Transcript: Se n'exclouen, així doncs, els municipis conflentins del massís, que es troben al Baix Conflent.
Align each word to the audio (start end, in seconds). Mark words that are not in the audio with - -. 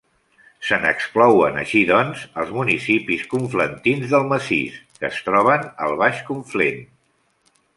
Se 0.67 0.77
n'exclouen, 0.85 1.59
així 1.63 1.81
doncs, 1.91 2.23
els 2.43 2.55
municipis 2.55 3.25
conflentins 3.35 4.15
del 4.15 4.25
massís, 4.33 4.81
que 4.99 5.07
es 5.11 5.23
troben 5.29 5.69
al 5.89 5.95
Baix 6.01 6.25
Conflent. 6.33 6.83